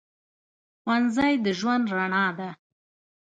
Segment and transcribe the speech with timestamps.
[0.81, 2.49] ښوونځی د ژوند رڼا ده